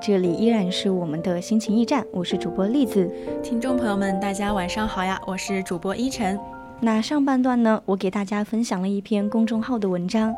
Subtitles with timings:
[0.00, 3.10] 这里依然是我们的心情驿站，我是主播栗子。
[3.42, 6.38] 听众朋友们，大家晚上好呀，我是主播依晨。
[6.80, 10.32] 那上半段呢，我给大家分享了一篇公众号的文章，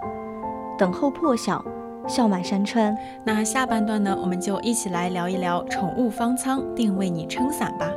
[0.79, 1.63] 等候破晓，
[2.09, 2.97] 笑满山川。
[3.25, 7.90] 那下半段呢，我们就一起来聊一聊宠物方舱，定为你撑伞吧。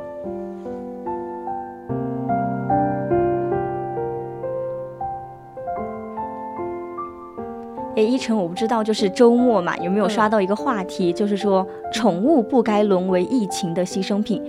[8.04, 14.42] 哎，一晨，我不知道，就是周末嘛，有没有刷到一个话题，就是说宠物不该沦为疫情的牺牲品。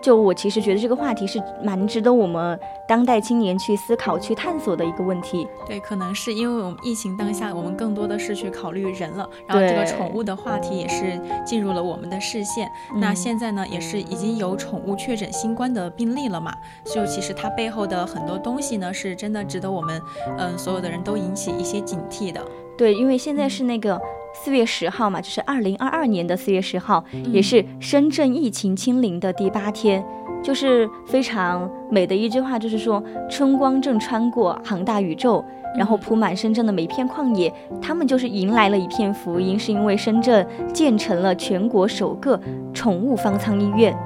[0.00, 5.46] 就我其实觉得这个话题是蛮值得我们当代青年去思考、去探索的一个问题。
[5.66, 12.70] 对，可能是因为我们疫情当下，我们更多的是去考虑人了， 然后这个宠物的话题也是进入了我们的视线。
[12.94, 16.54] 那现在呢，也是已经有宠物确诊新冠的病例了嘛？
[16.84, 20.00] 就其实它背后的很多东西呢，是真的值得我们，
[20.38, 22.40] 嗯，所有的人都引起一些警惕的。
[22.76, 23.98] 对，因为现在是那个
[24.44, 30.04] 四月十号嘛，就是二零二二年的四月十号，也是深圳疫情清零的第八天，
[30.42, 35.44] 就是非常美的一句话，就是说春光正穿过杭大宇宙，
[35.76, 37.52] 然后铺满深圳的每片旷野，
[37.82, 42.40] 他们就是迎来了一片福音，是因为深圳建成了全国首个
[42.72, 43.96] 宠物方舱医院。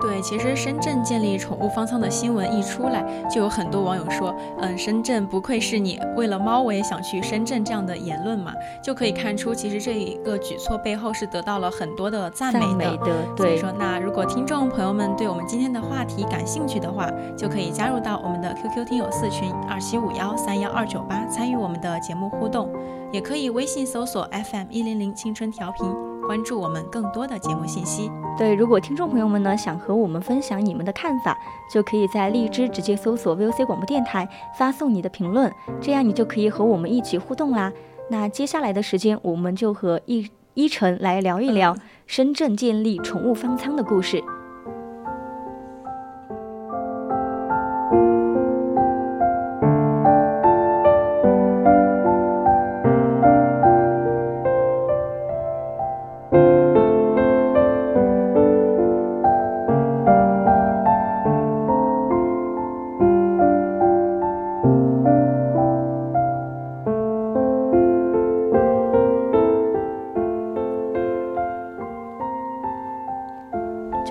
[0.00, 8.52] 对，其实深圳建立宠物方舱的新闻一出来，就有很多网友说，嗯，深圳不愧是你，为了猫我也想去深圳这样的言论嘛，
[8.82, 12.96] 就可以看出，其实这一个举措背后是得到了很多的赞美的。
[13.36, 22.68] 对，所以说，那如果听众朋友们对我们今天的话题感兴趣的话，就可以加入到我们的 QQ 听友四群二七五幺三幺二九八，参与我们的节目互动，
[23.12, 26.15] 也可以微信搜索 FM 一零零青春调频。
[26.26, 28.10] 关注我们更多的节目信息。
[28.36, 31.38] 对，如果听众朋友们呢想和我们分享你们的看法，
[31.72, 34.28] 就可以在荔枝直接搜索 VOC 广播电台，
[34.58, 35.50] 发送你的评论，
[35.80, 37.72] 这样你就可以和我们一起互动啦。
[38.10, 41.76] 那接下来的时间，我们就和一一晨来聊一聊
[42.06, 44.22] 深圳建立宠物方舱的故事。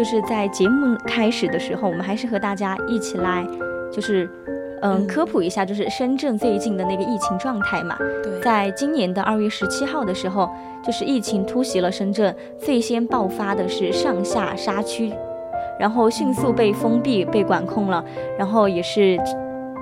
[0.06, 3.44] 就是在节目开始的时候，我们还是和大家一起来，
[3.92, 4.30] 就是，
[4.84, 7.98] 嗯，科普一下，就是深圳最近的那个疫情状态嘛。
[8.22, 10.48] 对，在今年的二月十七号的时候，
[10.84, 15.12] 就是疫情突袭了深圳，最先爆发的是上下沙区，
[15.80, 18.06] 然后迅速被封闭、被管控了，
[18.38, 19.20] 然后也是。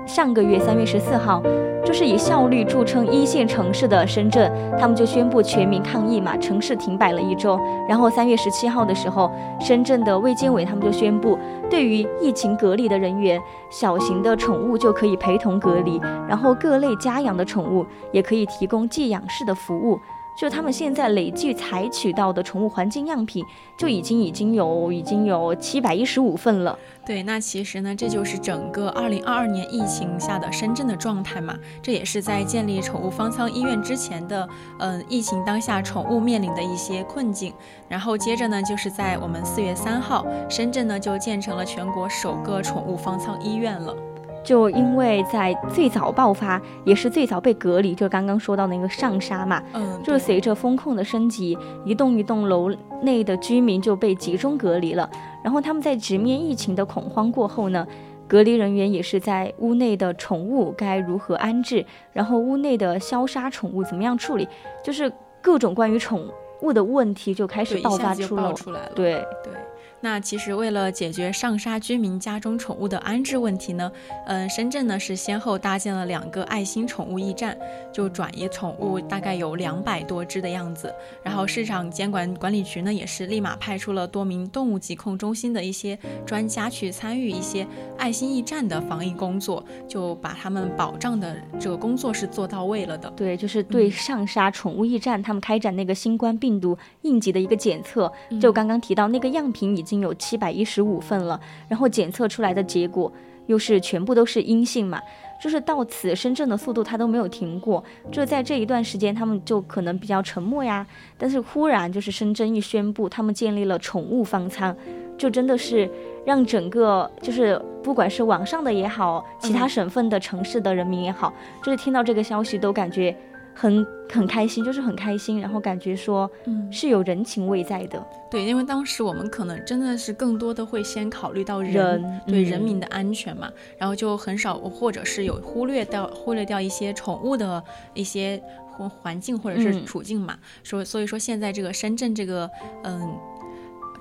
[0.05, 1.41] 上个月三月十四号，
[1.85, 7.57] 就是以效率著称一线城市的深圳，他们就宣布全民抗疫嘛，城市停摆了一周。
[7.87, 9.31] 然后三月十七号的时候，
[9.61, 11.39] 深圳的卫健委他们就宣布，
[11.69, 13.41] 对于疫情隔离的人员，
[13.71, 19.97] 小型的宠物就可以陪同隔离，然后各类家养的宠物也可以提供寄养式的服务。
[20.35, 23.43] 就他们现在累计采取到的宠物环境样品，
[23.77, 26.77] 就已经已经有已经有七百一十五份了。
[27.05, 31.55] 对，那其实呢，这就是整个二零二二年疫情下的深圳的状态嘛。
[31.81, 34.47] 这也是在建立宠物方舱医院之前的，
[34.79, 37.53] 嗯，疫情当下宠物面临的一些困境。
[37.87, 43.95] 然后接着呢，就是在我们四月三号，深圳呢就建成了全国首个宠物方舱医院了。
[44.43, 52.69] 就因为在最早爆发，也是最早被隔离，就刚刚说到那个上沙嘛，嗯，就是随着风控的升级，一栋一栋楼
[53.01, 55.09] 内的居民就被集中隔离了。
[55.43, 57.87] 然后他们在直面疫情的恐慌过后呢，
[58.27, 64.47] 隔离人员也是在屋内的宠物该如何安置，然后屋内的消杀宠物怎么样处理，
[64.83, 65.11] 就是
[65.41, 66.27] 各种关于宠
[66.61, 68.91] 物的问题就开始爆发出来了。
[68.93, 69.13] 对
[69.43, 69.53] 对。
[70.03, 73.89] 那其实为了解决上沙居民家中宠物的安置问题呢，
[74.25, 77.57] 嗯，深圳呢是先后搭建了两个爱心宠物驿站，
[77.93, 80.93] 就转移宠物大概有两百多只的样子。
[81.23, 87.65] 然后市场监管管理局呢也是立马派出了多名动物疾控中心的一些专家去参与一些
[87.97, 93.09] 爱心驿站的防疫工作，就把他们保障的这个工作是做到位了的。
[93.11, 98.11] 对，就是对上沙宠物驿站他们开展那个新冠病毒应急的一个检测，
[98.41, 99.92] 就刚刚提到那个样品已经。
[100.01, 103.11] 有七百一十五份了，然后检测出来的结果
[103.47, 105.01] 又是全部都是阴性嘛，
[105.41, 110.85] 就是到此深圳的速度它都没有停过，就在这一段时间他们就可能比较沉默呀，
[111.17, 114.75] 但是忽然就是深圳一宣布他们建立了宠物方舱，
[115.17, 115.89] 就真的是
[116.25, 123.15] 让整个就是不管是网上的也好，其他省份的城市的人民也好，就是听到这个消息都感觉。
[123.55, 128.03] 很很开心，就是很开心，然后感觉说，嗯，是有人情味在的。
[128.29, 137.63] 对，因为当时我们可能真的是更多的会先考虑到人，对人民的安全嘛，然后就很少，或者是有忽略掉忽略掉一些宠物的
[137.93, 138.41] 一些
[138.71, 140.35] 环环境或者是处境嘛。
[140.63, 142.49] 说所以说现在这个深圳这个
[142.83, 143.15] 嗯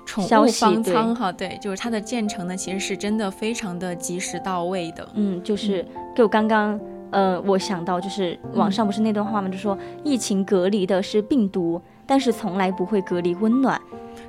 [0.05, 5.07] 宠物方舱哈，对，就是它的建成呢，其实是真的非常的及时到位的。
[5.13, 5.85] 嗯，就是
[6.15, 6.79] 就刚刚。
[7.13, 9.47] 呃，我想到就是网上不是那段话吗？
[9.47, 13.79] 就说疫情隔离的是病毒，但是从来不会隔离温暖。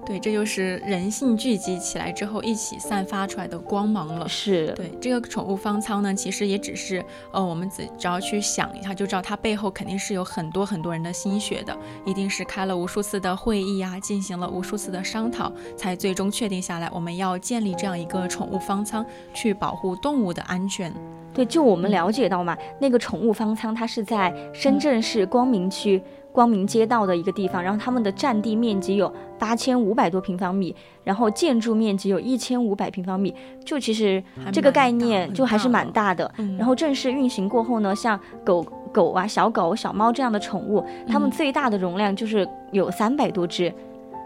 [0.06, 4.28] 对，这就是人性聚集起来之后一起散发出来的光芒了。
[4.28, 7.02] 是对这个宠物方舱呢，其实也只是
[7.32, 11.74] 呃，我们只只要去想一下，就知道它背后肯定是有很多很多人的心血的，
[12.04, 20.92] 一定是开了无数次的会议啊，进行了无数次的商讨，才最终确定下来，我们要建立这样一个宠物方舱，去保护动物的安全。
[21.32, 26.02] 对，就我们了解到嘛，那个宠物方舱它是在深圳市光明区。
[26.34, 33.32] 光明街道的一个地方，然后他们的占地面积有八千五百多平方米，然后建筑面积有一千五百平方米，
[33.64, 34.20] 就其实
[34.52, 36.28] 这个概念就还是蛮大的。
[36.58, 43.72] 然后正式运行过后呢，像狗狗啊、小狗、小猫这样的宠物，它们最大的容量就是有三百多只，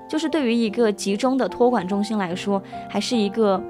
[0.09, 3.63] 就是对于一个集中的托管中心来说，还是一个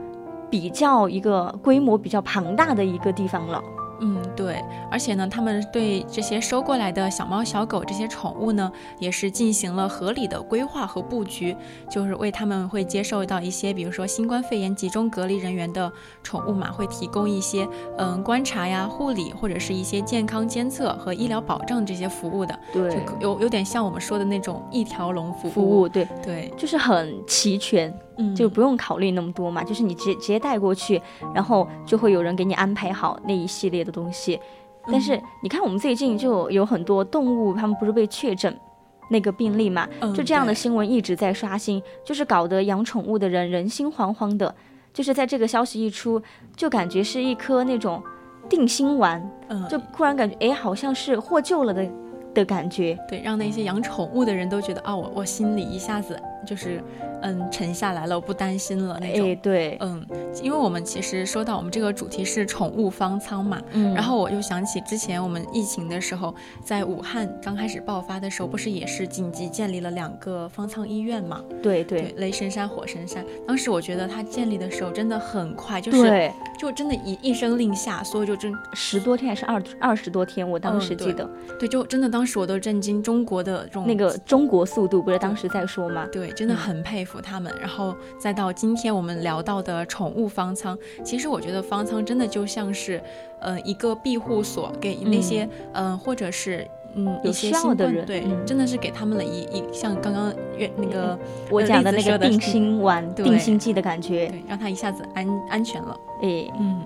[0.49, 3.61] 比较一个规模比较庞大的一个地方了。
[4.01, 11.57] 嗯，对，而且呢，他们对这些收过来的小猫、小狗这些宠物呢，也是进行了合理的规划和布局，
[11.91, 15.91] 就是为他们会接受到一些，比如说新冠肺炎集中隔离人员的
[16.23, 17.69] 宠物嘛，会提供一些
[17.99, 22.59] 嗯观察呀、护理或者是一些健康监测和医疗保障这些服务的。
[22.73, 25.51] 对，有有点像我们说的那种一条龙服务。
[25.51, 27.93] 服务，对对，就是很齐全。
[28.21, 31.01] 嗯就不用考虑那么多嘛，就是你直接直接带过去，
[31.33, 34.39] 然后就会有人给你安排好那一系列的东西。
[34.91, 38.57] 但是你看，我们最近就有很多动物，他们不是被确诊
[39.11, 44.55] 那个病例嘛，就这样的新闻一直在刷新，就是搞得养宠物的人人心惶惶的。
[44.93, 46.21] 就是在这个消息一出，
[46.57, 48.03] 就感觉是一颗那种
[48.49, 49.23] 定心丸，
[49.69, 51.87] 就突然感觉哎，好像是获救了的
[52.35, 52.99] 的感觉。
[53.07, 56.83] 对，让那些养宠物的人都觉得啊，我我心里一下子就是。
[57.23, 59.31] 嗯，沉下来了，我不担心了那种。
[59.31, 60.05] 哎，对，嗯，
[60.43, 71.43] 因为我们其实说到我们这个主题是宠物方舱嘛，嗯，然后我又想起之前我们疫情的时候，在武汉刚开始爆发的时候，不是也是紧急建立了两个方舱医院嘛？
[71.63, 81.29] 对对，雷神山、火神山，当时我觉得它建立的时候真的很快，就是就真的一一声令下，所以就真十多天还是二二十多天，我当时记得，
[81.59, 86.07] 对，就真的当时我都震惊，中国的这种那个中国速度不是当时在说吗？
[86.13, 87.08] 对，真的很佩服。
[87.09, 93.03] 服他们，然后再到今天我们聊到的宠物方舱，其实我觉得方舱真的就像是，
[93.41, 101.19] 呃，一个庇护所，给那些，嗯，或者是，嗯，有需要的人，对，真的是给他们了一一像刚刚约那个
[101.51, 106.85] 我讲的那个定心丸、定心剂的感觉，对，让他一下子安安全了，哎，嗯。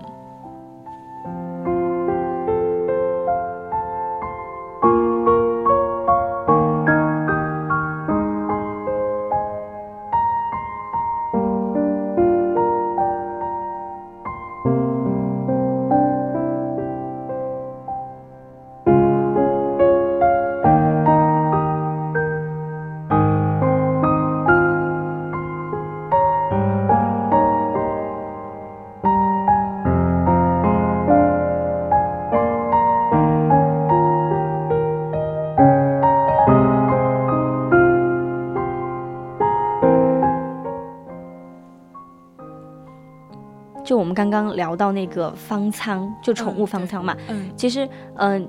[44.13, 48.49] 们刚刚聊到那个方舱，就宠物方舱嘛，嗯，其实嗯。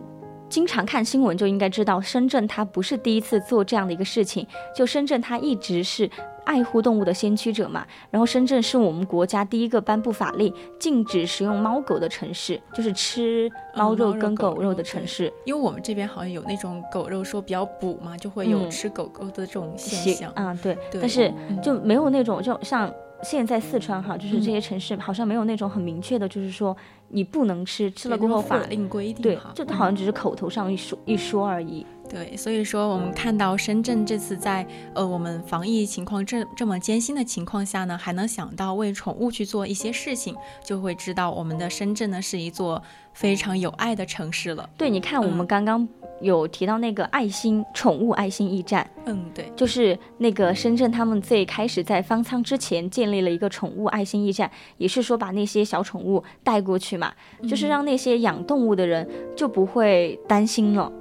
[0.50, 4.46] 经常看新闻就应该知道，深圳它不是第一次做这样的一个事情。
[4.75, 6.08] 就深圳，它一直是
[6.46, 7.84] 爱护动物的先驱者嘛。
[8.12, 15.34] 然后深圳是我们国家第一个颁布法令禁止食用猫狗的城市，就是吃猫肉跟狗肉的城市。
[15.46, 20.32] 因为我们这边好像有那种狗肉说比较补嘛，就会有吃狗狗的这种现象。
[20.34, 22.93] 啊，对，但是就没有那种就像。
[23.24, 26.75] 现在四川哈，就是这些城市好像没有那种很明确的，就是说
[27.08, 31.86] 你不能吃，吃了过后法令规定，对，就好像只是口头上一说一说而已。
[32.10, 44.70] 对，所以说我们看到深圳这次在呃我们防疫情况这这么艰辛的情况下呢，还能想到为宠物去做一些事情，就会知道我们的深圳呢是一座非常有爱的城市了。
[44.77, 45.88] 对，你看我们刚刚。
[46.22, 57.13] 有提到那个爱心宠物爱心驿站，嗯，对，就是那个深圳，他们最开始在方舱之前建立了一个宠物爱心驿站，也是说把那些小宠物带过去嘛，
[57.48, 60.91] 就是让那些养动物的人就不会担心了。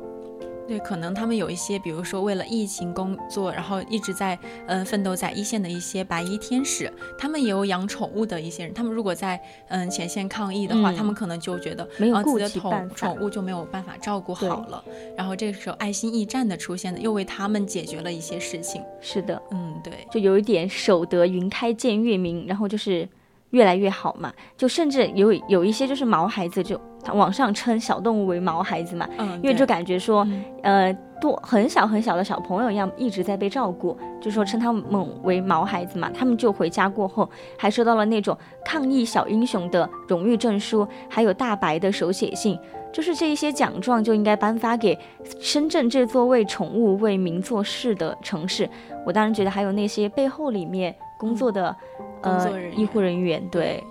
[0.66, 14.82] 对，可能他们有一些，比如说为了疫情工作，然后一直在嗯奋斗在一线的一些白衣天使，他们也有养宠物的一些人，他们如果在嗯前线抗疫的话，他们可能就觉得没有自己的宠宠物就没有办法照顾好了，
[15.16, 18.82] 然后这个时候爱心驿站的出现呢，又为他们解决了一些事情。
[19.00, 23.08] 是的，嗯，对，就有一点守得云开见月明，然后就是
[23.52, 26.78] 越来越好嘛，就甚至有有一些就是毛孩子就。
[27.14, 30.24] 网上称小动物为毛孩子嘛，嗯，因为就感觉说，
[30.62, 36.08] 呃，多很小很小的小朋友一样一直在被照顾，就说称他们为毛孩子嘛。
[36.14, 37.28] 他们就回家过后，
[37.58, 42.56] 还收到了那种抗疫小英雄的荣誉证书，还有大白的手写信，
[42.92, 44.96] 就是这一些奖状就应该颁发给
[45.40, 48.70] 深圳这座为宠物为民做事的城市。
[49.04, 51.76] 我当然觉得还有那些背后里面工作的
[52.22, 53.84] 呃医护人员，对。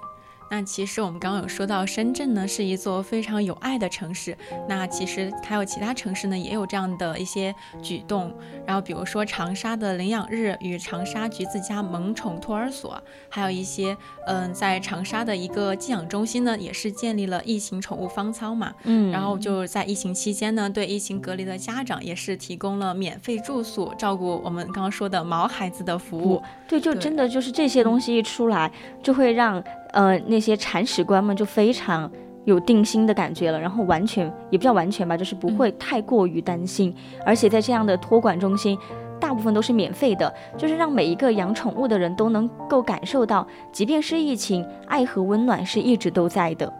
[0.51, 4.37] 那其实我们刚刚有说到，深圳呢是一座非常有爱的城市。
[4.67, 8.35] 那其实还有其他城市呢，也有这样的一些举动。
[8.65, 13.95] 然后比如说长沙的领养日与长沙橘子家萌宠托儿所，还有一些
[14.27, 18.73] 嗯，在长沙的一个寄养中心呢，也是建立了疫情宠物方舱嘛。
[18.83, 19.09] 嗯。
[19.09, 26.43] 然后就在疫情期间呢，对疫情隔离的家长也是提供了免费住宿，照顾我们刚刚说的毛孩子的服务。
[26.67, 28.69] 对，就真的就是这些东西一出来，
[29.01, 29.63] 就会让。
[29.93, 32.09] 呃，那些铲屎官们就非常
[32.45, 36.93] 有定心的感觉了，然后完全也不叫完全吧，就是不会太过于担心，
[37.25, 38.77] 而且在这样的托管中心，
[39.19, 46.73] 大部分都是免费的，就是让每一个养宠物的人都能够感受到，即便是疫情，爱和温暖是一直都在的。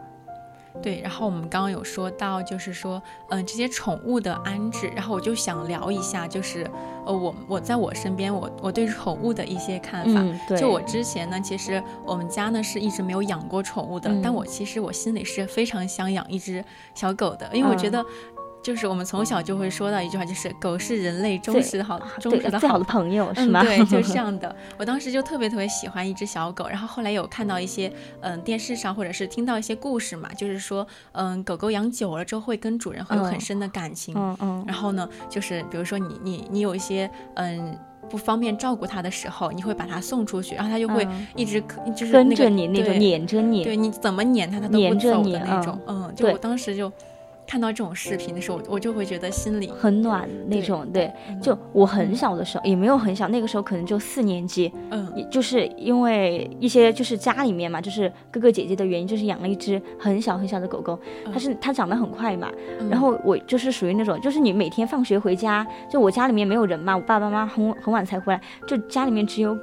[0.80, 6.66] 对，然后我们刚刚有说到，就是说，嗯，这些宠物的安置，然后我就想聊一下，就是，
[7.04, 10.20] 呃，我我在我身边，我我对宠物的一些看法。
[10.20, 10.58] 嗯，对。
[10.58, 16.64] 就我之前呢，其实我们家呢是一直没有养过宠物的，但我其实我心里是非常想养一只
[16.94, 18.04] 小狗的，因为我觉得。
[18.62, 23.62] 就是我们从小就会说到一句话，就是狗是人类忠实的好忠实的好的朋友，是吗？
[23.62, 24.54] 对，就是这 样的。
[24.78, 34.14] 我当时就特别特别喜欢一只小狗，然后后来有看到一些嗯电视上或者是听到一些故事嘛，就是说嗯狗狗养久了之后会跟主人会有很深的感情。
[34.16, 34.64] 嗯嗯。
[34.66, 37.76] 然后呢，就是比如说你你你有一些嗯
[38.08, 41.60] 不方便照顾它的时候，你会把它送出去，然后它就会一直
[41.96, 45.76] 就是跟着你那种撵着你，对你怎么撵它它都不走的那种。
[45.88, 46.92] 嗯，就我当时就。
[47.52, 50.90] 看到这种视频的时候，我就会觉得心里很暖那种。
[50.90, 54.72] 对，就我很小的时候，也没有很小，那个时候可能就四年级。
[54.90, 60.98] 嗯，就是因为一些就是家里面嘛，就是哥哥姐姐的原因，就是养了一只很小很小的狗狗。
[61.30, 62.50] 它是它长得很快嘛，
[62.90, 69.54] 然后我就是属于那种，就是你每天放学回家，就我家里面没有人嘛，我爸爸妈妈很很晚才回来，就家里面只有。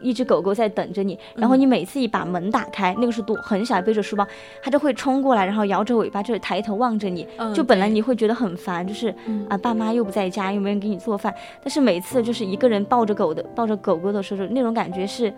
[0.00, 4.26] 一只狗狗在等着你，然后你每次一把门打开，那个时候都很小，背着书包，
[4.62, 7.26] 它就会冲过来，然后摇着尾巴，就是抬头望着你。
[7.54, 9.14] 就本来你会觉得很烦，就是
[9.48, 11.34] 啊，爸妈又不在家，又没人给你做饭。
[11.62, 15.32] 但是每次就是一个人抱着狗的，抱着狗狗的时候，那种感觉是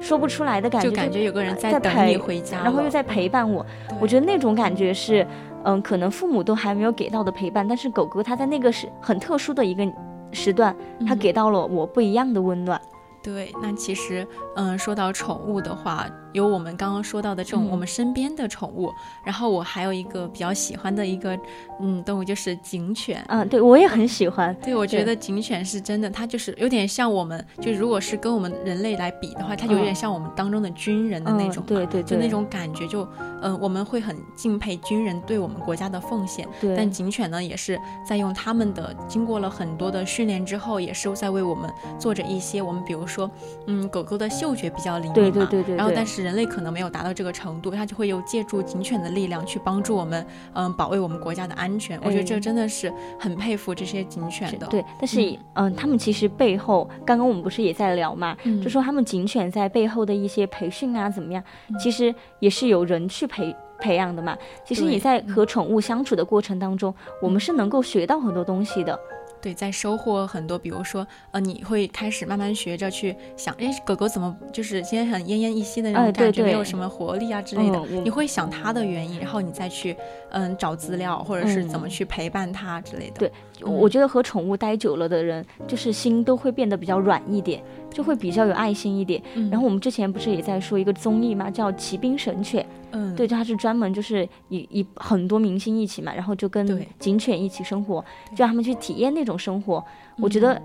[0.00, 3.64] 说不出来的感觉，就感觉有个人在等你回家，然后又在陪伴我。
[4.00, 5.26] 我觉得那种感觉是，
[5.64, 9.86] 嗯，可能父母都还没有给到的陪伴，但是狗狗它在那个时很特殊的一个
[10.32, 10.74] 时段，
[11.06, 12.80] 它给到了我不一样的温暖。
[13.22, 14.26] 对，那其实，
[14.56, 16.06] 嗯，说到宠物的话。
[16.32, 18.90] 有我们刚刚说到的这种我们身边的宠物，
[19.24, 21.38] 然后我还有一个比较喜欢的一个
[21.80, 23.24] 嗯动物就是警犬。
[23.28, 24.54] 嗯，对我也很喜欢。
[24.62, 33.06] 对，我觉得警犬是真的，它就是有点像我们，就如果是跟我们人类来比的话，它就有点像我们当中的军人的那种，对对，就那种感觉，就
[33.42, 36.48] 嗯，我们会很敬佩军人对我们国家的奉献。
[36.60, 36.76] 对。
[36.76, 43.30] 但警犬呢，也是在用他们的经过了很多的训练之后，也是在为我们做着一些我们比如说。
[43.66, 51.98] 嗯，狗狗的嗅觉比较灵敏嘛，对对对对，然后但是人类可能没有达到这个程度，它就会有借助警犬的力量去帮助我们，嗯，保卫我们国家的安全。
[52.02, 54.66] 我觉得这真的是很佩服这些警犬的。
[54.68, 61.42] 对，但是嗯，他们其实背后，刚刚我们不是也在聊嘛，就说他们警犬在背后的一些培训啊，怎么样，
[61.80, 63.54] 其实也是有人去培。
[63.78, 68.96] 培养的嘛，其实你在和宠物相处的过程当中，我们是能够学到很多东西的。
[69.42, 79.96] 对，在收获很多，比如说，呃，你会开始慢慢学着去想，哎，狗狗怎么就是今天很奄奄一息的那种感觉，没有什么活力啊之类的，你会想它的原因，然后你再去，
[80.30, 83.18] 嗯，找资料或者是怎么去陪伴它之类的。
[83.18, 83.32] 对，
[83.64, 87.62] 我觉得和宠物待久了的人，就是心都会变得比较软一点。
[87.92, 89.22] 就会比较有爱心一点。
[89.50, 92.62] 然后我们之前不是也在说一个综艺嘛，叫《骑兵神犬》。
[92.92, 99.84] 嗯，对，它是专门就是以以很多明星一起嘛，然后就跟警犬一起生活，就让他们去体验那种生活。
[100.16, 100.58] 我觉得。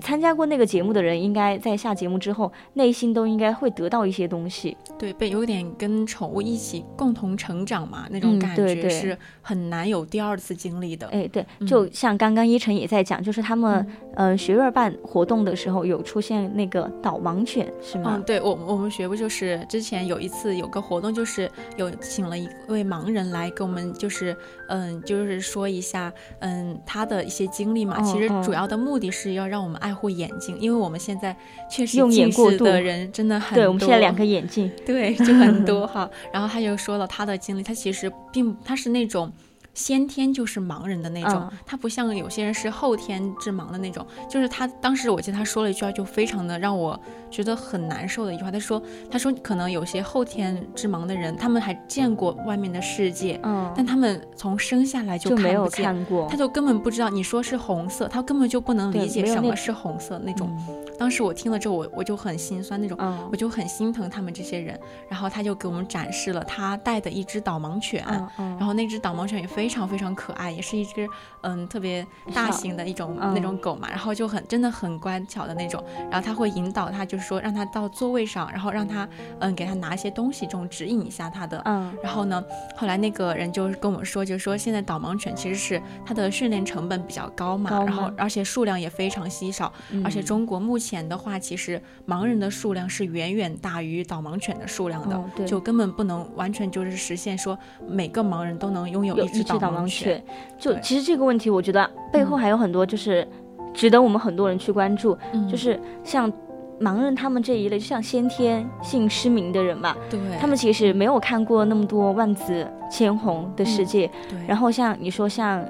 [0.00, 4.76] 参加过那个节目的人，应该在下节目之后，内心都应该会得到一些东西。
[4.98, 11.06] 对，被有点跟宠物一起共同成长嘛，那种感觉是很难有第二次经历的。
[11.08, 18.14] 哎，对，就像刚刚依晨也在讲，就是他们呃学院办活动的时候，有出现那个导盲犬，是吗？
[18.16, 24.36] 嗯，对我我们学部就是之前有一次有个活动，就是有请了一位盲人来给我们就是
[24.68, 28.00] 嗯就是说一下嗯他的一些经历嘛。
[28.02, 31.36] 其实主要的目的是要让让我们爱护眼睛，因为我们现在
[31.70, 33.62] 确实近视的人真的很多。
[33.62, 36.10] 对，我们现在两个眼镜，对，就很多 哈。
[36.32, 39.32] 然后他又说了他的经历，他其实并他是那种。
[39.74, 44.06] 先天就是盲人的那种，他不像有些人是后天致盲的那种。
[44.30, 46.98] 就是他当时我记得他说了一句话，就非常的让我
[47.30, 48.50] 觉得很难受的一句话。
[48.50, 60.56] 他说：“他说可能有些后天致盲的人，他们还见过外面的世界，嗯，但他们从生下来就没有看过，他就根本不知道你说是红色，他根本就不能理解什么是红色那种。
[60.96, 62.96] 当时我听了之后，我我就很心酸那种，
[63.32, 64.78] 我就很心疼他们这些人。
[65.08, 68.04] 然后他就给我们展示了他带的一只导盲犬，
[68.36, 69.63] 然后那只导盲犬也非。
[69.64, 71.08] 非常非常可爱，也是一只
[71.40, 81.62] 嗯特别大型的一种那种狗嘛，然后就很真的很乖巧的那种，然后他会引导他，就是说让他到座位上，然后让他嗯给他拿一些东西，这种指引一下他的。
[81.64, 81.96] 嗯。
[82.02, 82.44] 然后呢，
[82.76, 89.72] 后来那个人就跟我们说，就是说现在导盲犬其实是它的训练成本比较高嘛，然后而且数量也非常稀少，
[90.04, 99.42] 而且中国目前的话，其实盲人的数量是远远大于导盲犬的数量的，就根本不能完全就是实现说每个盲人都能拥有一只。
[99.44, 100.22] 导盲犬，
[100.58, 103.26] 就其实这个问题，我觉得背后还有很多，就是
[103.72, 105.16] 值得我们很多人去关注。
[105.50, 106.32] 就是像
[106.80, 114.06] 盲人他们这一类，就像先天性失明的人嘛，对，他们其实没有看过那么多万紫千红的世界。
[114.28, 115.64] 对，然后像你说，像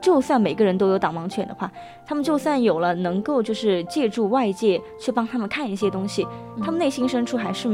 [0.00, 1.70] 就算每个人都有导盲犬的话，
[2.06, 6.26] 他们就算有了能够就是借助外界去帮他们看一些东西，
[6.62, 7.68] 他们内心深处还是。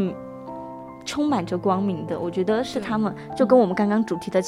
[1.04, 4.42] 充满着光明的，我觉得是他们，就跟我们刚刚主题的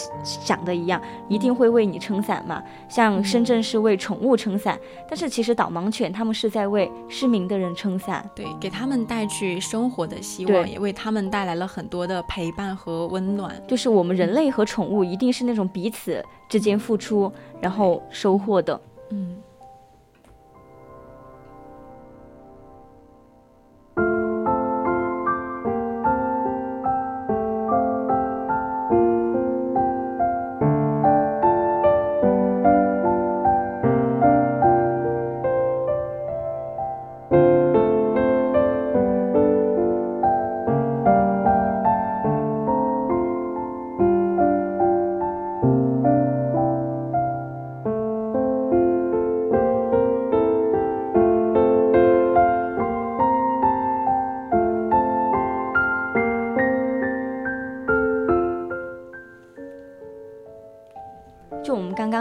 [0.44, 2.62] 讲的一样，一定会为你撑伞嘛。
[2.88, 13.54] 像深圳是为宠物撑伞，但是其实导盲犬他们是在为失明的人撑伞，对，给他们带去生活的希望，也为他们带来了很多的陪伴和温暖。
[13.68, 19.36] 就是我们人类和宠物一定是那种彼此之间付出，然后收获的，嗯。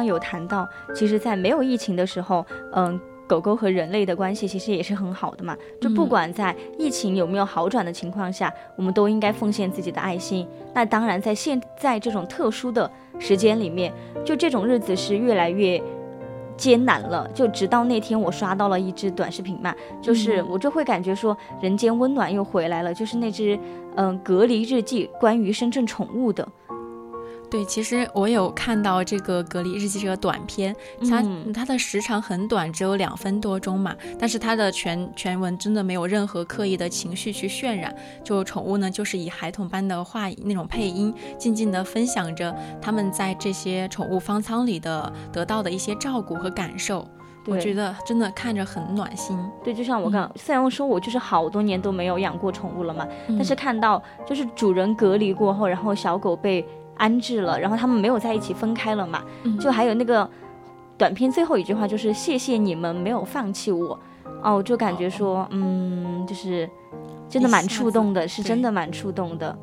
[0.04, 5.56] 有谈到，其实，在没有疫情的时候，嗯，狗狗和人类的关系其实也是很好的嘛。
[5.80, 10.48] 就不管在疫情有没有好转的情况下，我们都应该奉献自己的爱心。
[10.74, 15.82] 那当然，在现在这种特殊的时间里面，就这种日子是越来越
[16.58, 17.30] 艰难了。
[17.34, 22.94] 就直到那天，我刷到了一支短视频嘛，就是我就会感觉说，人间温暖又回来了。
[22.94, 23.58] 就是那只
[23.96, 26.48] 嗯隔离日记，关于深圳宠物的。
[27.56, 30.76] 对，其实我有看到这个《隔离日记》这个短片，
[31.10, 33.96] 它它的时长很短，只有两分多钟嘛。
[34.20, 47.08] 但是它的全全文真的没有任何刻意的情绪去渲染，就宠物呢，就是以孩童般的话那种配音，静静的分享着他们在这些宠物方舱里的得到的一些照顾和感受。
[47.48, 49.40] 我觉得真的看着很暖心。
[49.64, 56.66] 对，就像我刚虽然说我就是好多年都没有养过宠物了嘛，但是看到就是主人隔离过后，然后小狗被
[56.98, 59.24] 安置了，然后他们没有在一起分开了嘛，
[59.60, 60.30] 就还有那个
[60.98, 64.00] 短片最后一句话就是谢谢你们没有放弃我，
[64.42, 66.70] 哦，就感觉说嗯，就是
[67.30, 69.58] 真的蛮触动的，是真的蛮触动的。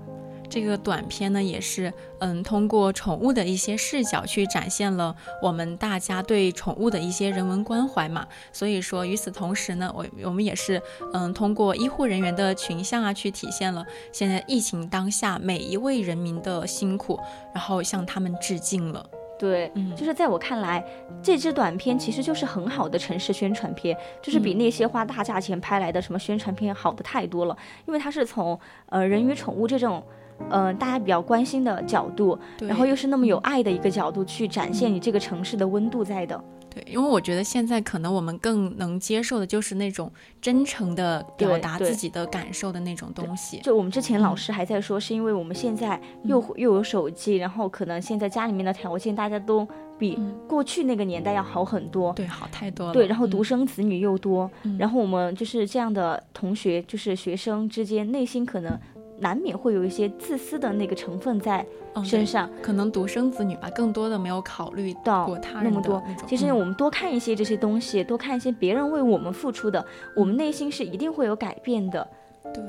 [0.53, 8.27] 这个短片呢，也是嗯，通过宠物的一些视角去展现了我们大家对宠物的一些人文关怀嘛。
[8.53, 10.79] 所以说，与此同时呢，我我们也是
[11.15, 17.19] 嗯，通过医护人员的群像啊，去体现了现在疫情当下每一位人民的辛苦，
[17.55, 19.03] 然后向他们致敬了。
[19.39, 20.85] 对，嗯，就是在我看来，
[21.23, 28.61] 这支短片其实就是很好的城市宣传片，就是比那些花大价钱拍来的什么宣传片好的太多了，因为它是从
[28.91, 30.05] 呃人与宠物这种。
[30.51, 36.43] 呃，大家比较关心的角度，然后又是那么有爱的一个角度去展现你这个城市的温度在的。
[36.75, 43.61] 对，因为我觉得现在可能我们更能接受的就是那种真诚的表达自己的感受的那种东西。
[43.61, 49.69] 就我们之前老师还在说，是因为我们现在又又有手机，然后可能现在家里面的条件大家都
[49.99, 50.19] 比
[50.49, 52.11] 过去那个年代要好很多。
[52.15, 52.95] 对，好太多了。
[52.95, 58.79] 对，然后独生子女又多，然后我们就是这样的同学，就是学生之间内心可能。
[59.23, 61.65] 难免会有一些自私的那个成分在
[62.05, 65.31] 身上，可能独生子女吧，更多的没有考虑到
[65.63, 66.03] 那么多。
[66.27, 69.85] 其实我们多看一些这些东西，多看一些别人为我们付出的，
[70.17, 72.07] 我们内心是一定会有改变的。
[72.53, 72.63] 对。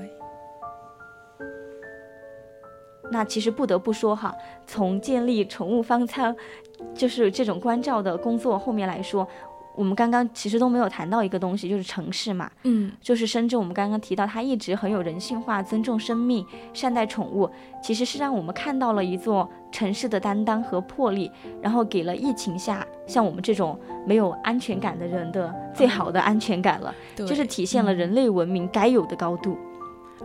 [3.12, 4.34] 那其实不得不说哈，
[4.66, 6.36] 从建立宠物方舱，
[6.94, 9.28] 就是这种关照的工作后面来说。
[9.76, 13.60] 我们刚刚其实都没有谈到一个东西，就是城市嘛，嗯，就是深圳。
[13.60, 17.50] 我们刚刚提到它一直很有人性化，尊重生命，善待宠物，
[17.82, 21.32] 其实是让我们看到了一座城市的担当和魄力，
[21.62, 29.58] 然后给了疫情下像我们这种没有安全感的人的最好的安全感了，就是体现了人类文明该有的高度。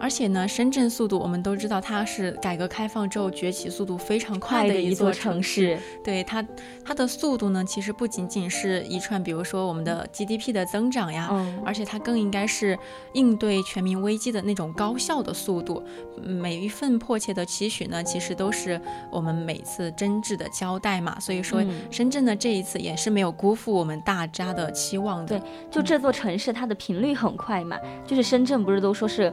[0.01, 5.79] 而且呢，深圳速度我们都知道，它是改革开放之后崛起速度非常快的一座城市。
[6.05, 6.45] 对它，
[6.85, 11.29] 它的速度呢，其实不仅仅是一串，比如说我们的 GDP 的增长呀，
[11.65, 12.79] 而且它更应该是
[13.13, 15.83] 应对全民危机的那种高效的速度。
[16.23, 18.81] 每一份迫切的期许呢，其实都是
[19.11, 21.19] 我们每次真挚的交代嘛。
[21.21, 25.39] 所以说，深圳的这一次也是没有辜负我们大家的期望的。
[25.39, 27.77] 对，就这座城市，它的频率很快嘛。
[28.07, 29.33] 就是深圳不是都说是。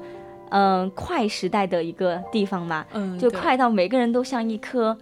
[0.49, 4.97] 嗯，快时代的一个地方嘛，嗯，就快到每个人都像一颗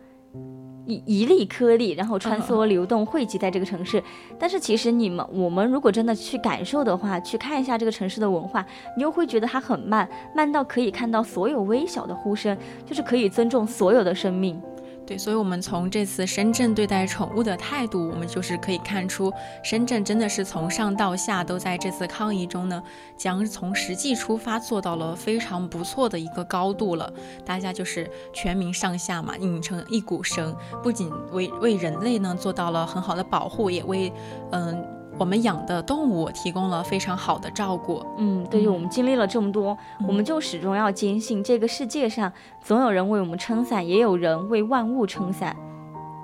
[0.86, 4.04] 一一粒颗粒，然后穿梭流动汇集在这个城市。
[4.38, 8.66] 但是其实你们我们如果真的去感受的话，去看一下这个城市的文化，
[8.98, 14.62] 你又会觉得它很慢，慢到可以看到所有微小的呼声，就是可以尊重所有的生命。
[15.06, 22.82] 对，所以，我们从这次深圳对待宠物的态度，我们就是可以看出，深圳真的是从上到下都在这次抗疫中呢，
[23.18, 27.12] 将从实际出发做到了非常不错的一个高度了。
[27.46, 34.12] 大家就是全民上下嘛，拧成一股绳，不仅为为人类呢做到了很好的保护，也为
[34.52, 35.03] 嗯。
[35.18, 38.04] 我们养的动物提供了非常好的照顾。
[38.18, 45.56] 嗯，对于我们经历了这么多，我们就始终要坚信，这个世界上总有人为我们撑伞，也有人为万物撑伞。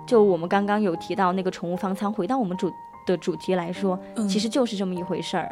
[0.07, 2.71] 就我们刚刚有提到那个宠物方舱，回到我们主
[3.05, 3.97] 的主题来说，
[4.27, 5.49] 其实就是这么一回事儿。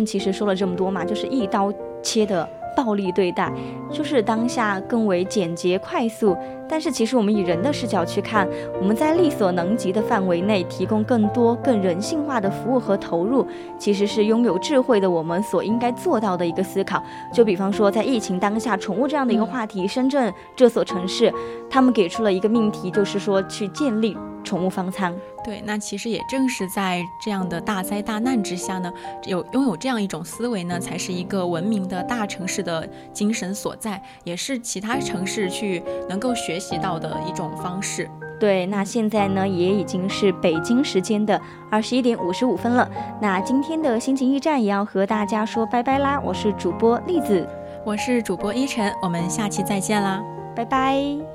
[0.00, 3.52] 们其实说了这么多嘛，就是一刀切的暴力对待，
[3.92, 6.36] 就是当下更为简洁快速。
[6.68, 8.48] 但是其实我们以人的视角去看，
[8.80, 17.02] 我们在力所能及的范围内提供更多更人性化的服务和投入，其实是拥有智慧的我们所应该做到的一个思考。
[17.34, 21.32] 就比方说，在疫情当下，宠物这样的一个话题，深圳这所城市，
[21.68, 24.16] 他们给出了一个命题，就是说去建立。
[24.44, 25.14] 宠物方舱。
[25.42, 28.92] 对，那其实也正是在这样的大灾大难之下呢，
[29.24, 38.08] 有拥有这样一种思维呢，才是一个文明的大城市的精神所在，也是其他城市去能够学习到的一种方式。
[38.38, 42.90] 对，那现在呢，也已经是北京时间的二十一点五十五分了。
[43.20, 46.20] 那今天的心情驿站也要和大家说拜拜啦！
[46.24, 47.46] 我是主播栗子，
[47.84, 50.22] 我是主播依晨，我们下期再见啦，
[50.56, 51.29] 拜拜。